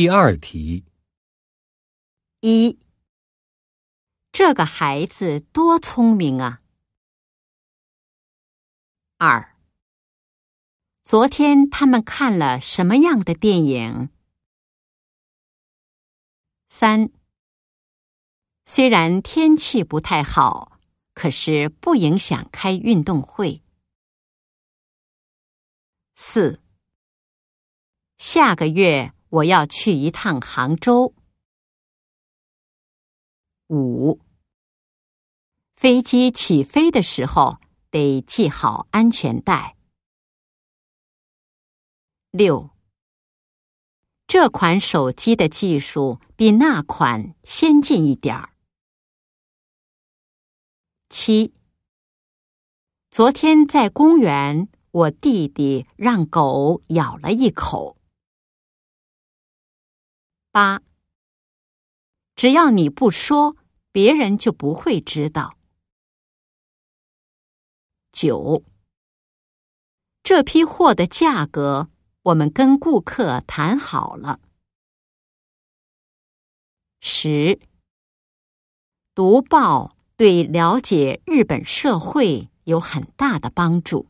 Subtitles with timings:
[0.00, 0.84] 第二题，
[2.38, 2.78] 一，
[4.30, 6.62] 这个孩子多聪明啊！
[9.16, 9.56] 二，
[11.02, 14.10] 昨天他们看了什么样的电影？
[16.68, 17.10] 三，
[18.64, 20.78] 虽然天气不太好，
[21.12, 23.64] 可是不影响开运动会。
[26.14, 26.60] 四，
[28.16, 31.14] 下个月我要去一趟杭州。
[33.68, 34.20] 五，
[35.76, 37.58] 飞机起飞的时候
[37.90, 39.76] 得系好安全带。
[42.30, 42.70] 六，
[44.26, 48.54] 这款手机的技术比那款先进一点儿。
[51.10, 51.52] 七，
[53.10, 54.68] 昨天在公园。
[54.90, 57.97] 我弟弟让狗咬了一口。
[60.58, 60.82] 八，
[62.34, 63.56] 只要你不说，
[63.92, 65.56] 别人就不会知道。
[68.10, 68.64] 九，
[70.24, 71.90] 这批货的价格
[72.22, 74.40] 我们跟顾客谈好了。
[76.98, 77.60] 十，
[79.14, 84.08] 读报对了解日本社会有很大的帮助。